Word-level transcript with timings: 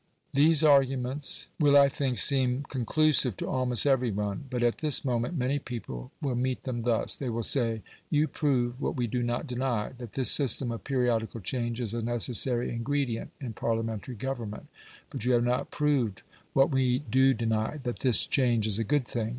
These 0.33 0.63
arguments 0.63 1.47
will, 1.59 1.77
I 1.77 1.87
think, 1.87 2.17
seem 2.17 2.63
conclusive 2.63 3.37
to 3.37 3.47
almost 3.47 3.85
every 3.85 4.09
one; 4.09 4.45
but, 4.49 4.63
at 4.63 4.79
this 4.79 5.05
moment, 5.05 5.37
many 5.37 5.59
people 5.59 6.09
will 6.23 6.33
meet 6.33 6.63
them 6.63 6.81
thus: 6.81 7.15
they 7.15 7.29
will 7.29 7.43
say, 7.43 7.83
"You 8.09 8.27
prove 8.27 8.81
what 8.81 8.95
we 8.95 9.05
do 9.05 9.21
not 9.21 9.45
deny, 9.45 9.91
that 9.99 10.13
this 10.13 10.31
system 10.31 10.71
of 10.71 10.83
periodical 10.85 11.39
change 11.39 11.79
is 11.79 11.93
a 11.93 12.01
necessary 12.01 12.71
ingredient 12.71 13.29
in 13.39 13.53
Parliamentary 13.53 14.15
government, 14.15 14.65
but 15.11 15.23
you 15.23 15.33
have 15.33 15.43
not 15.43 15.69
proved 15.69 16.23
what 16.53 16.71
we 16.71 17.03
do 17.11 17.35
deny, 17.35 17.77
that 17.83 17.99
this 17.99 18.25
change 18.25 18.65
is 18.65 18.79
a 18.79 18.83
good 18.83 19.07
thing. 19.07 19.29